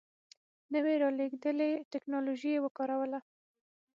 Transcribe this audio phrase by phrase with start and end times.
[0.73, 3.19] نوې رالېږدېدلې ټکنالوژي یې وکاروله.